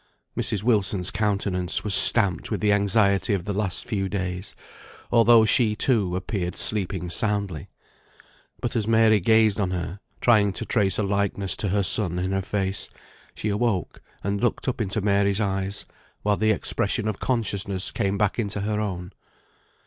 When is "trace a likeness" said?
10.65-11.55